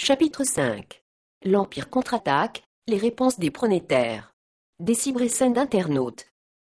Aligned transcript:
Chapitre 0.00 0.44
5 0.44 1.02
L'Empire 1.44 1.90
contre-attaque, 1.90 2.62
les 2.86 2.98
réponses 2.98 3.40
des 3.40 3.50
pronétaires. 3.50 4.32
Des 4.78 4.94
cybrescènes 4.94 5.54
d'internautes. 5.54 6.26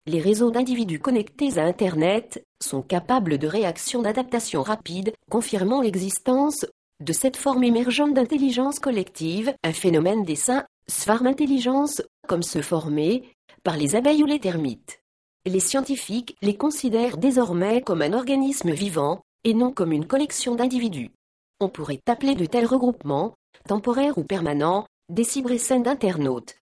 Les 0.07 0.19
réseaux 0.19 0.49
d'individus 0.49 0.97
connectés 0.97 1.59
à 1.59 1.63
Internet 1.65 2.43
sont 2.59 2.81
capables 2.81 3.37
de 3.37 3.45
réactions 3.45 4.01
d'adaptation 4.01 4.63
rapide, 4.63 5.13
confirmant 5.29 5.81
l'existence 5.81 6.65
de 7.01 7.13
cette 7.13 7.37
forme 7.37 7.63
émergente 7.63 8.15
d'intelligence 8.15 8.79
collective, 8.79 9.53
un 9.63 9.73
phénomène 9.73 10.23
des 10.23 10.35
saints, 10.35 10.65
swarm 10.87 11.27
intelligence, 11.27 12.01
comme 12.27 12.41
se 12.41 12.63
former 12.63 13.29
par 13.63 13.77
les 13.77 13.95
abeilles 13.95 14.23
ou 14.23 14.25
les 14.25 14.39
termites. 14.39 15.03
Les 15.45 15.59
scientifiques 15.59 16.35
les 16.41 16.57
considèrent 16.57 17.17
désormais 17.17 17.81
comme 17.81 18.01
un 18.01 18.13
organisme 18.13 18.71
vivant, 18.71 19.21
et 19.43 19.53
non 19.53 19.71
comme 19.71 19.91
une 19.91 20.07
collection 20.07 20.55
d'individus. 20.55 21.11
On 21.59 21.69
pourrait 21.69 21.99
appeler 22.07 22.35
de 22.35 22.45
tels 22.45 22.65
regroupements, 22.65 23.33
temporaires 23.67 24.17
ou 24.17 24.23
permanents, 24.23 24.85
des 25.09 25.23
cybrescènes 25.23 25.83
d'internautes. 25.83 26.55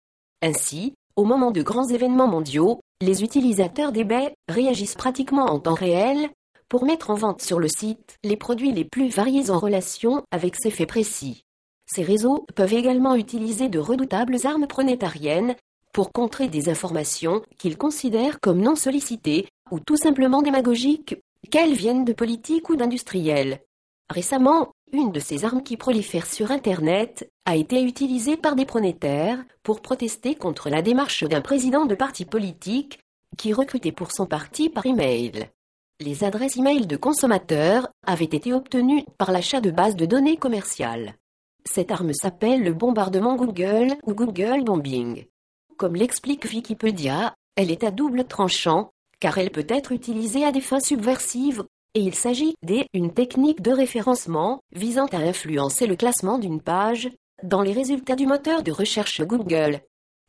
Ainsi, 0.41 0.93
au 1.15 1.25
moment 1.25 1.51
de 1.51 1.61
grands 1.61 1.87
événements 1.87 2.27
mondiaux, 2.27 2.79
les 3.01 3.23
utilisateurs 3.23 3.91
d'eBay 3.91 4.33
réagissent 4.47 4.95
pratiquement 4.95 5.45
en 5.45 5.59
temps 5.59 5.73
réel 5.73 6.29
pour 6.69 6.85
mettre 6.85 7.09
en 7.09 7.15
vente 7.15 7.41
sur 7.41 7.59
le 7.59 7.67
site 7.67 8.17
les 8.23 8.37
produits 8.37 8.71
les 8.71 8.85
plus 8.85 9.09
variés 9.09 9.49
en 9.49 9.59
relation 9.59 10.23
avec 10.31 10.55
ces 10.55 10.71
faits 10.71 10.89
précis. 10.89 11.43
Ces 11.87 12.03
réseaux 12.03 12.45
peuvent 12.55 12.73
également 12.73 13.15
utiliser 13.15 13.69
de 13.69 13.79
redoutables 13.79 14.37
armes 14.45 14.67
pronétariennes 14.67 15.55
pour 15.93 16.11
contrer 16.11 16.47
des 16.47 16.69
informations 16.69 17.41
qu'ils 17.57 17.77
considèrent 17.77 18.39
comme 18.39 18.61
non 18.61 18.75
sollicitées 18.75 19.47
ou 19.71 19.79
tout 19.79 19.97
simplement 19.97 20.41
démagogiques, 20.41 21.15
qu'elles 21.51 21.73
viennent 21.73 22.05
de 22.05 22.13
politiques 22.13 22.69
ou 22.69 22.75
d'industriels. 22.75 23.61
Récemment, 24.09 24.71
une 24.91 25.11
de 25.11 25.19
ces 25.19 25.45
armes 25.45 25.63
qui 25.63 25.77
prolifèrent 25.77 26.25
sur 26.25 26.51
Internet 26.51 27.29
a 27.45 27.55
été 27.55 27.81
utilisée 27.81 28.37
par 28.37 28.55
des 28.55 28.65
pronétaires 28.65 29.43
pour 29.63 29.81
protester 29.81 30.35
contre 30.35 30.69
la 30.69 30.81
démarche 30.81 31.23
d'un 31.23 31.41
président 31.41 31.85
de 31.85 31.95
parti 31.95 32.25
politique 32.25 32.99
qui 33.37 33.53
recrutait 33.53 33.91
pour 33.91 34.11
son 34.11 34.25
parti 34.25 34.69
par 34.69 34.85
email. 34.85 35.49
Les 35.99 36.23
adresses 36.23 36.57
email 36.57 36.87
de 36.87 36.97
consommateurs 36.97 37.87
avaient 38.05 38.25
été 38.25 38.53
obtenues 38.53 39.05
par 39.17 39.31
l'achat 39.31 39.61
de 39.61 39.71
bases 39.71 39.95
de 39.95 40.05
données 40.05 40.37
commerciales. 40.37 41.15
Cette 41.65 41.91
arme 41.91 42.13
s'appelle 42.13 42.63
le 42.63 42.73
bombardement 42.73 43.35
Google 43.35 43.95
ou 44.03 44.13
Google 44.13 44.63
Bombing. 44.63 45.25
Comme 45.77 45.95
l'explique 45.95 46.45
Wikipédia, 46.45 47.33
elle 47.55 47.71
est 47.71 47.83
à 47.83 47.91
double 47.91 48.25
tranchant, 48.25 48.91
car 49.19 49.37
elle 49.37 49.51
peut 49.51 49.65
être 49.67 49.91
utilisée 49.91 50.45
à 50.45 50.51
des 50.51 50.61
fins 50.61 50.79
subversives 50.79 51.63
et 51.95 52.01
il 52.01 52.13
s'agit 52.13 52.55
d'une 52.61 53.13
technique 53.13 53.61
de 53.61 53.71
référencement 53.71 54.59
visant 54.73 55.07
à 55.07 55.17
influencer 55.17 55.87
le 55.87 55.95
classement 55.95 56.37
d'une 56.37 56.61
page 56.61 57.09
dans 57.41 57.61
les 57.61 57.71
résultats 57.71 58.17
du 58.17 58.27
moteur 58.27 58.63
de 58.63 58.71
recherche 58.71 59.21
Google. 59.21 59.81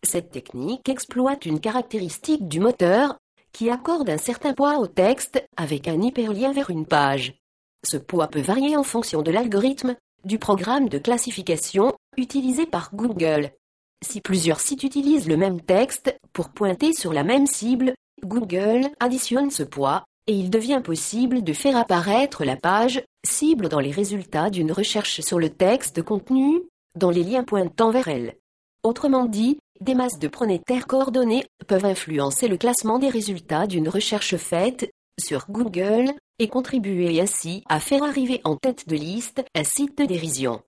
Cette 0.05 0.31
technique 0.31 0.89
exploite 0.89 1.45
une 1.45 1.61
caractéristique 1.61 2.47
du 2.47 2.61
moteur 2.61 3.19
qui 3.53 3.69
accorde 3.69 4.09
un 4.09 4.19
certain 4.19 4.55
poids 4.55 4.79
au 4.79 4.87
texte 4.87 5.45
avec 5.57 5.89
un 5.89 6.01
hyperlien 6.01 6.53
vers 6.53 6.71
une 6.71 6.87
page. 6.87 7.35
Ce 7.85 7.97
poids 7.97 8.29
peut 8.29 8.41
varier 8.41 8.77
en 8.77 8.85
fonction 8.85 9.23
de 9.23 9.33
l'algorithme 9.33 9.97
du 10.25 10.39
programme 10.39 10.89
de 10.89 10.99
classification 10.99 11.95
utilisé 12.17 12.67
par 12.67 12.95
Google. 12.95 13.51
Si 14.05 14.21
plusieurs 14.21 14.61
sites 14.61 14.85
utilisent 14.85 15.29
le 15.29 15.37
même 15.37 15.61
texte 15.61 16.17
pour 16.33 16.51
pointer 16.51 16.93
sur 16.93 17.13
la 17.13 17.25
même 17.25 17.47
cible, 17.47 17.95
Google 18.23 18.89
additionne 19.01 19.51
ce 19.51 19.63
poids 19.63 20.05
et 20.27 20.35
il 20.35 20.51
devient 20.51 20.81
possible 20.83 21.43
de 21.43 21.53
faire 21.53 21.77
apparaître 21.77 22.45
la 22.45 22.57
page 22.57 23.03
cible 23.25 23.69
dans 23.69 23.81
les 23.81 23.91
résultats 23.91 24.51
d'une 24.51 24.73
recherche 24.73 25.21
sur 25.21 25.39
le 25.39 25.51
texte 25.51 26.03
contenu 26.03 26.63
dans 26.97 27.11
les 27.11 27.23
liens 27.23 27.45
pointant 27.45 27.91
vers 27.91 28.09
elle. 28.09 28.37
Autrement 28.83 29.27
dit, 29.27 29.59
des 29.81 29.95
masses 29.95 30.19
de 30.19 30.29
pronétaires 30.29 30.87
coordonnées 30.87 31.45
peuvent 31.67 31.85
influencer 31.85 32.49
le 32.49 32.57
classement 32.57 32.99
des 32.99 33.09
résultats 33.09 33.67
d'une 33.67 33.89
recherche 33.89 34.37
faite 34.37 34.91
sur 35.19 35.47
Google 35.49 36.13
et 36.39 36.49
contribuer 36.49 37.21
ainsi 37.21 37.63
à 37.69 37.81
faire 37.81 38.03
arriver 38.03 38.41
en 38.45 38.57
tête 38.57 38.89
de 38.89 38.97
liste 38.97 39.45
un 39.55 39.65
site 39.65 39.99
de 39.99 40.05
dérision. 40.05 40.63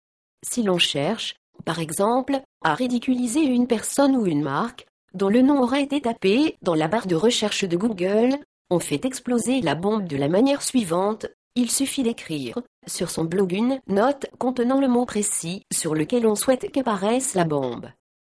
Si 0.46 0.62
l'on 0.62 0.78
cherche, 0.78 1.36
par 1.64 1.78
exemple, 1.78 2.40
à 2.62 2.75
ridiculiser 2.75 3.40
une 3.40 3.66
personne 3.66 4.16
ou 4.16 4.26
une 4.26 4.42
marque, 4.42 4.86
dont 5.14 5.28
le 5.28 5.42
nom 5.42 5.62
aurait 5.62 5.82
été 5.82 6.00
tapé 6.00 6.56
dans 6.62 6.75
la 6.75 6.88
barre 6.88 7.06
de 7.06 7.16
recherche 7.16 7.64
de 7.64 7.76
Google, 7.76 8.38
on 8.70 8.80
fait 8.80 9.04
exploser 9.04 9.60
la 9.60 9.74
bombe 9.74 10.06
de 10.06 10.16
la 10.16 10.28
manière 10.28 10.62
suivante. 10.62 11.26
Il 11.54 11.70
suffit 11.70 12.02
d'écrire 12.02 12.58
sur 12.86 13.10
son 13.10 13.24
blog 13.24 13.52
une 13.52 13.80
note 13.88 14.26
contenant 14.38 14.80
le 14.80 14.88
mot 14.88 15.04
précis 15.04 15.62
sur 15.72 15.94
lequel 15.94 16.26
on 16.26 16.34
souhaite 16.34 16.70
qu'apparaisse 16.70 17.34
la 17.34 17.44
bombe. 17.44 17.90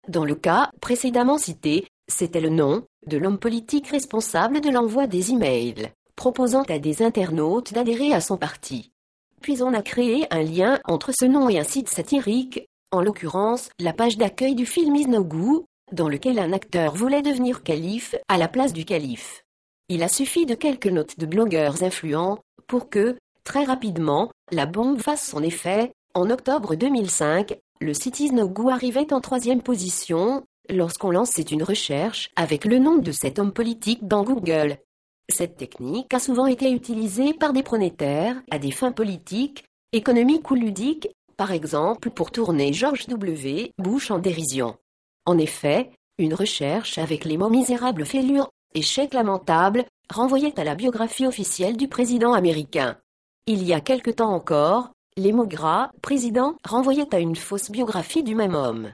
Dans 0.09 0.25
le 0.25 0.35
cas 0.35 0.71
précédemment 0.81 1.39
cité, 1.39 1.87
c'était 2.09 2.41
le 2.41 2.49
nom 2.49 2.85
de 3.07 3.17
l'homme 3.17 3.39
politique 3.39 3.89
responsable 3.89 4.61
de 4.61 4.71
l'envoi 4.71 5.07
des 5.07 5.31
emails, 5.31 5.93
proposant 6.17 6.63
à 6.63 6.79
des 6.79 7.03
internautes 7.03 7.73
d'adhérer 7.73 8.13
à 8.13 8.21
son 8.21 8.37
parti. 8.37 8.93
Puis 9.41 9.63
on 9.63 9.75
a 9.75 9.83
créé 9.83 10.27
un 10.31 10.43
lien 10.43 10.81
entre 10.85 11.13
ce 11.13 11.25
nom 11.25 11.49
et 11.49 11.59
un 11.59 11.65
site 11.65 11.89
satirique, 11.89 12.67
en 12.91 13.03
l'occurrence 13.03 13.71
la 13.79 13.93
page 13.93 14.17
d'accueil 14.17 14.55
du 14.55 14.67
film 14.67 14.95
Isnogu, 14.95 15.65
dans 15.93 16.09
lequel 16.09 16.39
un 16.39 16.53
acteur 16.53 16.95
voulait 16.95 17.23
devenir 17.23 17.63
calife 17.63 18.15
à 18.29 18.39
la 18.39 18.49
place 18.49 18.73
du 18.73 18.85
calife. 18.85 19.45
Il 19.89 20.03
a 20.03 20.09
suffi 20.09 20.47
de 20.47 20.55
quelques 20.55 20.87
notes 20.87 21.19
de 21.19 21.27
blogueurs 21.27 21.83
influents 21.83 22.39
pour 22.67 22.89
que, 22.89 23.17
très 23.45 23.65
rapidement, 23.65 24.31
la 24.51 24.67
bombe 24.67 25.01
fasse 25.01 25.29
son 25.29 25.43
effet. 25.43 25.93
En 26.15 26.31
octobre 26.31 26.75
2005, 26.75 27.59
le 27.81 27.95
Cities 27.95 28.33
No 28.33 28.49
Go 28.49 28.71
arrivait 28.71 29.13
en 29.13 29.21
troisième 29.21 29.63
position 29.63 30.45
lorsqu'on 30.71 31.11
lançait 31.11 31.43
une 31.43 31.63
recherche 31.63 32.31
avec 32.37 32.65
le 32.65 32.79
nom 32.79 32.97
de 32.97 33.13
cet 33.13 33.39
homme 33.39 33.53
politique 33.53 34.07
dans 34.07 34.23
Google. 34.23 34.79
Cette 35.29 35.57
technique 35.57 36.13
a 36.15 36.19
souvent 36.19 36.47
été 36.47 36.71
utilisée 36.71 37.35
par 37.35 37.53
des 37.53 37.63
pronétaires 37.63 38.41
à 38.51 38.59
des 38.59 38.71
fins 38.71 38.93
politiques, 38.93 39.65
économiques 39.93 40.51
ou 40.51 40.55
ludiques, 40.55 41.09
par 41.37 41.53
exemple 41.53 42.11
pour 42.11 42.31
tourner 42.31 42.73
George 42.73 43.07
W. 43.07 43.73
Bush 43.79 44.11
en 44.11 44.19
dérision. 44.19 44.77
En 45.25 45.39
effet, 45.39 45.91
une 46.19 46.35
recherche 46.35 46.99
avec 46.99 47.25
les 47.25 47.37
mots 47.37 47.51
misérables 47.51 48.05
fêlures 48.05 48.51
Échec 48.75 49.13
lamentable, 49.15 49.85
renvoyait 50.13 50.59
à 50.59 50.65
la 50.65 50.75
biographie 50.75 51.27
officielle 51.27 51.77
du 51.77 51.89
président 51.89 52.33
américain. 52.33 52.97
Il 53.47 53.63
y 53.65 53.73
a 53.73 53.81
quelque 53.81 54.11
temps 54.11 54.33
encore, 54.33 54.93
les 55.17 55.33
mots 55.33 55.47
gras, 55.47 55.91
président, 56.01 56.55
renvoyaient 56.65 57.15
à 57.15 57.19
une 57.19 57.37
fausse 57.37 57.71
biographie 57.71 58.23
du 58.23 58.35
même 58.35 58.55
homme. 58.55 58.93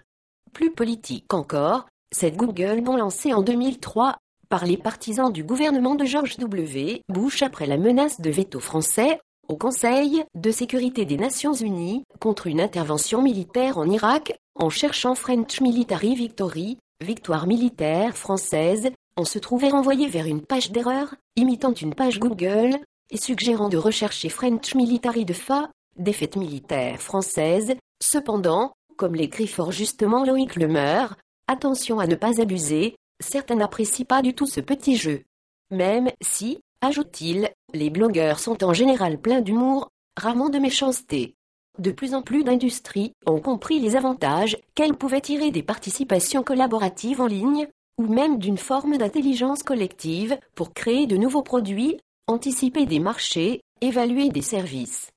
Plus 0.52 0.72
politique 0.72 1.32
encore, 1.32 1.86
cette 2.10 2.36
Google 2.36 2.80
bon 2.80 2.96
lancée 2.96 3.32
en 3.32 3.42
2003 3.42 4.16
par 4.48 4.64
les 4.64 4.78
partisans 4.78 5.32
du 5.32 5.44
gouvernement 5.44 5.94
de 5.94 6.04
George 6.04 6.38
W. 6.38 7.02
Bush 7.08 7.42
après 7.42 7.66
la 7.66 7.76
menace 7.76 8.20
de 8.20 8.30
veto 8.30 8.60
français 8.60 9.20
au 9.48 9.56
Conseil 9.56 10.24
de 10.34 10.50
sécurité 10.50 11.04
des 11.04 11.16
Nations 11.16 11.54
Unies 11.54 12.04
contre 12.20 12.46
une 12.46 12.60
intervention 12.60 13.22
militaire 13.22 13.78
en 13.78 13.88
Irak 13.88 14.38
en 14.54 14.70
cherchant 14.70 15.14
French 15.14 15.60
Military 15.60 16.14
Victory, 16.14 16.78
victoire 17.00 17.46
militaire 17.46 18.16
française, 18.16 18.90
on 19.18 19.24
se 19.24 19.40
trouvait 19.40 19.70
renvoyé 19.70 20.08
vers 20.08 20.26
une 20.26 20.42
page 20.42 20.70
d'erreur, 20.70 21.12
imitant 21.34 21.74
une 21.74 21.94
page 21.94 22.20
Google, 22.20 22.78
et 23.10 23.16
suggérant 23.16 23.68
de 23.68 23.76
rechercher 23.76 24.28
French 24.28 24.76
Military 24.76 25.24
de 25.24 25.32
FA, 25.32 25.70
défaite 25.96 26.36
militaire 26.36 27.02
française. 27.02 27.74
Cependant, 28.00 28.72
comme 28.96 29.16
l'écrit 29.16 29.48
fort 29.48 29.72
justement 29.72 30.24
Loïc 30.24 30.54
Lemeur, 30.54 31.16
attention 31.48 31.98
à 31.98 32.06
ne 32.06 32.14
pas 32.14 32.40
abuser, 32.40 32.94
certains 33.18 33.56
n'apprécient 33.56 34.06
pas 34.06 34.22
du 34.22 34.34
tout 34.34 34.46
ce 34.46 34.60
petit 34.60 34.96
jeu. 34.96 35.24
Même 35.72 36.10
si, 36.20 36.60
ajoute-t-il, 36.80 37.50
les 37.74 37.90
blogueurs 37.90 38.38
sont 38.38 38.62
en 38.62 38.72
général 38.72 39.20
pleins 39.20 39.40
d'humour, 39.40 39.88
rarement 40.16 40.48
de 40.48 40.60
méchanceté. 40.60 41.34
De 41.80 41.90
plus 41.90 42.14
en 42.14 42.22
plus 42.22 42.44
d'industries 42.44 43.12
ont 43.26 43.40
compris 43.40 43.80
les 43.80 43.96
avantages 43.96 44.58
qu'elles 44.76 44.96
pouvaient 44.96 45.20
tirer 45.20 45.50
des 45.50 45.64
participations 45.64 46.44
collaboratives 46.44 47.20
en 47.20 47.26
ligne, 47.26 47.68
ou 47.98 48.06
même 48.06 48.38
d'une 48.38 48.58
forme 48.58 48.96
d'intelligence 48.96 49.62
collective 49.62 50.38
pour 50.54 50.72
créer 50.72 51.06
de 51.06 51.16
nouveaux 51.16 51.42
produits, 51.42 51.98
anticiper 52.26 52.86
des 52.86 53.00
marchés, 53.00 53.60
évaluer 53.80 54.28
des 54.28 54.42
services. 54.42 55.10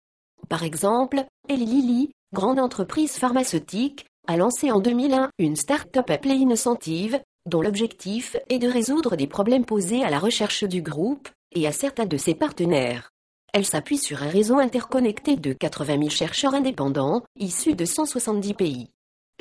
Par 0.49 0.63
exemple, 0.63 1.23
Eli 1.47 1.65
Lilly, 1.65 2.11
grande 2.33 2.59
entreprise 2.59 3.13
pharmaceutique, 3.13 4.05
a 4.27 4.37
lancé 4.37 4.71
en 4.71 4.79
2001 4.79 5.29
une 5.39 5.55
start-up 5.55 6.09
appelée 6.09 6.35
Innocentive, 6.35 7.19
dont 7.47 7.61
l'objectif 7.61 8.35
est 8.49 8.59
de 8.59 8.67
résoudre 8.67 9.15
des 9.15 9.27
problèmes 9.27 9.65
posés 9.65 10.03
à 10.03 10.09
la 10.09 10.19
recherche 10.19 10.63
du 10.63 10.81
groupe 10.81 11.29
et 11.53 11.67
à 11.67 11.71
certains 11.71 12.05
de 12.05 12.17
ses 12.17 12.35
partenaires. 12.35 13.09
Elle 13.53 13.65
s'appuie 13.65 13.97
sur 13.97 14.23
un 14.23 14.29
réseau 14.29 14.59
interconnecté 14.59 15.35
de 15.35 15.53
80 15.53 15.97
000 15.97 16.09
chercheurs 16.09 16.53
indépendants, 16.53 17.23
issus 17.37 17.75
de 17.75 17.85
170 17.85 18.53
pays. 18.53 18.89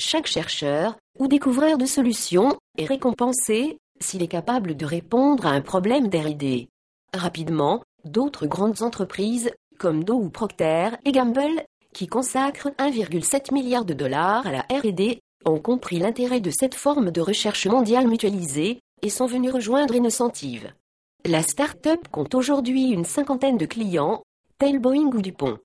Chaque 0.02 0.28
chercheur 0.28 0.96
ou 1.18 1.28
découvreur 1.28 1.76
de 1.76 1.84
solutions 1.84 2.56
est 2.78 2.86
récompensé 2.86 3.76
s'il 4.00 4.22
est 4.22 4.28
capable 4.28 4.74
de 4.74 4.86
répondre 4.86 5.44
à 5.44 5.50
un 5.50 5.60
problème 5.60 6.08
d'RD. 6.08 6.68
Rapidement, 7.12 7.82
d'autres 8.06 8.46
grandes 8.46 8.80
entreprises, 8.80 9.50
comme 9.78 10.02
Dow 10.02 10.14
ou 10.14 10.30
Procter 10.30 10.88
et 11.04 11.12
Gamble, 11.12 11.64
qui 11.92 12.06
consacrent 12.06 12.70
1,7 12.78 13.52
milliard 13.52 13.84
de 13.84 13.92
dollars 13.92 14.46
à 14.46 14.52
la 14.52 14.60
R&D, 14.70 15.20
ont 15.44 15.60
compris 15.60 15.98
l'intérêt 15.98 16.40
de 16.40 16.50
cette 16.50 16.74
forme 16.74 17.10
de 17.10 17.20
recherche 17.20 17.66
mondiale 17.66 18.08
mutualisée 18.08 18.80
et 19.02 19.10
sont 19.10 19.26
venus 19.26 19.52
rejoindre 19.52 19.94
Innocentive. 19.94 20.72
La 21.26 21.42
start-up 21.42 22.08
compte 22.10 22.34
aujourd'hui 22.34 22.88
une 22.88 23.04
cinquantaine 23.04 23.58
de 23.58 23.66
clients, 23.66 24.22
tels 24.58 24.78
Boeing 24.78 25.12
ou 25.14 25.20
Dupont. 25.20 25.58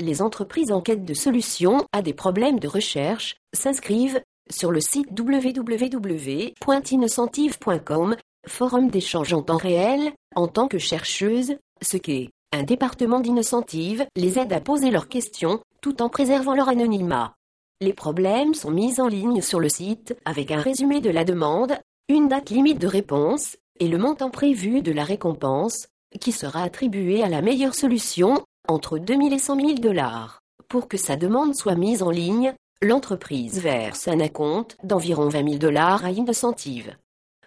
Les 0.00 0.22
entreprises 0.22 0.72
en 0.72 0.80
quête 0.80 1.04
de 1.04 1.14
solutions 1.14 1.86
à 1.92 2.00
des 2.00 2.14
problèmes 2.14 2.58
de 2.58 2.68
recherche 2.68 3.36
s'inscrivent 3.54 4.22
sur 4.50 4.70
le 4.70 4.80
site 4.80 5.08
www.innocentive.com, 5.18 8.16
forum 8.48 8.90
d'échange 8.90 9.34
en 9.34 9.42
temps 9.42 9.58
réel, 9.58 10.12
en 10.34 10.48
tant 10.48 10.66
que 10.66 10.78
chercheuse, 10.78 11.56
ce 11.82 11.98
qu'est 11.98 12.30
un 12.52 12.62
département 12.62 13.20
d'innocentive 13.20 14.06
les 14.16 14.38
aide 14.38 14.52
à 14.52 14.60
poser 14.60 14.90
leurs 14.90 15.08
questions 15.08 15.60
tout 15.80 16.02
en 16.02 16.08
préservant 16.08 16.54
leur 16.54 16.68
anonymat. 16.68 17.34
Les 17.80 17.92
problèmes 17.92 18.54
sont 18.54 18.70
mis 18.70 19.00
en 19.00 19.08
ligne 19.08 19.40
sur 19.40 19.60
le 19.60 19.68
site 19.68 20.16
avec 20.24 20.50
un 20.50 20.60
résumé 20.60 21.00
de 21.00 21.10
la 21.10 21.24
demande, 21.24 21.78
une 22.08 22.28
date 22.28 22.50
limite 22.50 22.78
de 22.78 22.86
réponse 22.86 23.56
et 23.80 23.88
le 23.88 23.98
montant 23.98 24.30
prévu 24.30 24.82
de 24.82 24.92
la 24.92 25.04
récompense, 25.04 25.88
qui 26.20 26.32
sera 26.32 26.62
attribué 26.62 27.22
à 27.22 27.28
la 27.28 27.42
meilleure 27.42 27.74
solution 27.74 28.44
entre 28.68 28.98
2000 28.98 29.32
et 29.32 29.38
100 29.38 29.56
000 29.56 29.74
dollars. 29.74 30.40
Pour 30.68 30.88
que 30.88 30.96
sa 30.96 31.16
demande 31.16 31.54
soit 31.54 31.74
mise 31.74 32.02
en 32.02 32.10
ligne, 32.10 32.54
l'entreprise 32.80 33.60
verse 33.60 34.08
un 34.08 34.20
acompte 34.20 34.76
d'environ 34.82 35.28
20 35.28 35.44
000 35.44 35.58
dollars 35.58 36.04
à 36.04 36.10
Innocentive. 36.10 36.96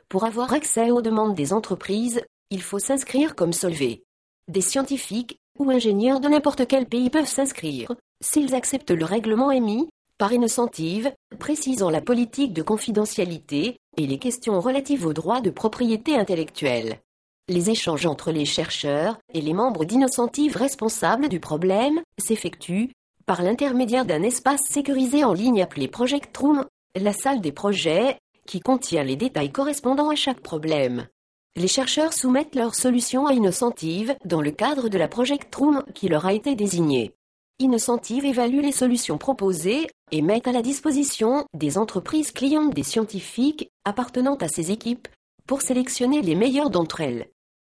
Pour 0.09 0.23
avoir 0.23 0.53
accès 0.53 0.91
aux 0.91 1.01
demandes 1.01 1.35
des 1.35 1.53
entreprises, 1.53 2.21
il 2.51 2.61
faut 2.61 2.79
s'inscrire 2.79 3.35
comme 3.35 3.53
solvé. 3.53 4.03
Des 4.47 4.61
scientifiques 4.61 5.37
ou 5.57 5.71
ingénieurs 5.71 6.19
de 6.19 6.27
n'importe 6.27 6.67
quel 6.67 6.85
pays 6.85 7.09
peuvent 7.09 7.27
s'inscrire, 7.27 7.91
s'ils 8.23 8.53
acceptent 8.53 8.91
le 8.91 9.05
règlement 9.05 9.51
émis 9.51 9.89
par 10.17 10.31
Innocentive, 10.31 11.11
précisant 11.39 11.89
la 11.89 12.01
politique 12.01 12.53
de 12.53 12.61
confidentialité 12.61 13.77
et 13.97 14.07
les 14.07 14.17
questions 14.17 14.59
relatives 14.61 15.05
aux 15.05 15.13
droits 15.13 15.41
de 15.41 15.49
propriété 15.49 16.15
intellectuelle. 16.15 16.99
Les 17.47 17.69
échanges 17.69 18.07
entre 18.07 18.31
les 18.31 18.45
chercheurs 18.45 19.19
et 19.31 19.39
les 19.39 19.53
membres 19.53 19.85
d'Innocentive 19.85 20.57
responsables 20.57 21.29
du 21.29 21.39
problème 21.39 22.01
s'effectuent 22.17 22.91
par 23.27 23.43
l'intermédiaire 23.43 24.05
d'un 24.05 24.23
espace 24.23 24.61
sécurisé 24.67 25.23
en 25.23 25.33
ligne 25.33 25.61
appelé 25.61 25.87
Project 25.87 26.35
Room, 26.35 26.65
la 26.99 27.13
salle 27.13 27.41
des 27.41 27.51
projets, 27.51 28.17
qui 28.47 28.61
contient 28.61 29.03
les 29.03 29.15
détails 29.15 29.51
correspondant 29.51 30.09
à 30.09 30.15
chaque 30.15 30.39
problème. 30.39 31.07
Les 31.55 31.67
chercheurs 31.67 32.13
soumettent 32.13 32.55
leurs 32.55 32.73
solutions 32.73 33.27
à 33.27 33.33
Innocentive 33.33 34.15
dans 34.25 34.41
le 34.41 34.51
cadre 34.51 34.89
de 34.89 34.97
la 34.97 35.07
Project 35.07 35.53
Room 35.53 35.83
qui 35.93 36.07
leur 36.07 36.25
a 36.25 36.33
été 36.33 36.55
désignée. 36.55 37.13
Innocentive 37.59 38.25
évalue 38.25 38.61
les 38.61 38.71
solutions 38.71 39.19
proposées 39.19 39.87
et 40.11 40.23
met 40.23 40.47
à 40.47 40.51
la 40.51 40.63
disposition 40.63 41.45
des 41.53 41.77
entreprises 41.77 42.31
clientes 42.31 42.73
des 42.73 42.83
scientifiques 42.83 43.69
appartenant 43.85 44.35
à 44.37 44.47
ces 44.47 44.71
équipes 44.71 45.07
pour 45.45 45.61
sélectionner 45.61 46.23
les 46.23 46.33
meilleures 46.33 46.71
d'entre 46.71 47.01
elles. 47.01 47.27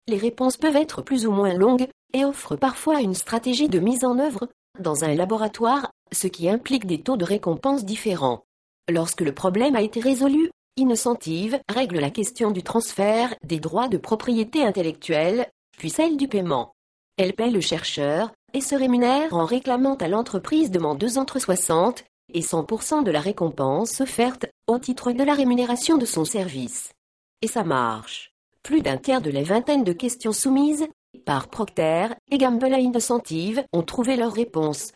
Les 0.09 0.19
réponses 0.19 0.57
peuvent 0.57 0.77
être 0.77 1.03
plus 1.03 1.27
ou 1.27 1.33
moins 1.33 1.55
longues 1.55 1.89
et 2.13 2.25
offrent 2.25 2.57
parfois 2.57 3.01
une 3.01 3.15
stratégie 3.15 3.69
de 3.69 3.81
mise 3.81 4.05
en 4.05 4.19
œuvre 4.19 4.49
dans 4.79 5.05
un 5.05 5.15
laboratoire, 5.15 5.91
ce 6.13 6.27
qui 6.27 6.49
implique 6.49 6.87
des 6.87 7.01
taux 7.01 7.17
de 7.17 7.25
récompense 7.25 7.85
différents. 7.85 8.45
Lorsque 8.89 9.23
le 9.23 9.33
problème 9.35 9.75
a 9.75 9.83
été 9.83 10.01
résolu, 10.01 10.51
Innocentive 10.77 11.59
règle 11.69 11.99
la 11.99 12.11
question 12.11 12.51
du 12.51 12.63
transfert 12.63 13.35
des 13.43 13.59
droits 13.59 13.89
de 13.89 13.97
propriété 13.97 14.63
intellectuelle, 14.63 15.51
puis 15.77 15.91
celle 15.91 16.19
du 16.19 16.29
paiement. 16.29 16.75
Elle 17.17 17.33
paie 17.33 17.51
le 17.51 17.63
chercheur 17.63 18.31
et 18.53 18.61
se 18.61 18.75
rémunère 18.75 19.35
en 19.35 19.47
réclamant 19.47 19.95
à 19.95 20.09
l'entreprise 20.09 20.71
demandeuse 20.71 21.17
entre 21.17 21.39
60 21.39 22.05
et 22.35 22.43
100% 22.43 23.05
de 23.05 23.11
la 23.11 23.21
récompense 23.21 24.03
offerte 24.03 24.47
au 24.67 24.79
titre 24.79 25.13
de 25.13 25.25
la 25.25 25.33
rémunération 25.33 25.97
de 25.97 26.05
son 26.05 26.27
service. 26.27 26.93
Et 27.41 27.49
ça 27.49 27.65
marche 27.65 28.36
plus 28.67 28.83
d'un 28.83 28.97
tiers 28.97 29.23
de 29.23 29.31
la 29.31 29.45
vingtaine 29.45 29.85
de 29.85 29.93
questions 29.93 30.33
soumises 30.33 30.89
par 31.25 31.47
Procter 31.47 32.09
et 32.33 32.37
Gamble 32.37 32.75
à 32.75 32.81
Innocentive 32.81 33.63
ont 33.73 33.85
trouvé 33.85 34.17
leur 34.17 34.33
réponse. 34.33 34.91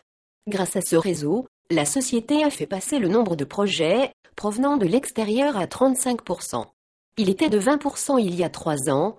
Grâce 0.45 0.75
à 0.75 0.81
ce 0.81 0.97
réseau, 0.97 1.47
la 1.69 1.85
société 1.85 2.43
a 2.43 2.49
fait 2.49 2.67
passer 2.67 2.99
le 2.99 3.07
nombre 3.07 3.37
de 3.37 3.45
projets 3.45 4.11
provenant 4.35 4.75
de 4.75 4.85
l'extérieur 4.85 5.55
à 5.55 5.67
35%. 5.67 6.65
Il 7.15 7.29
était 7.29 7.47
de 7.47 7.61
20% 7.61 8.21
il 8.21 8.35
y 8.35 8.43
a 8.43 8.49
trois 8.49 8.89
ans, 8.89 9.15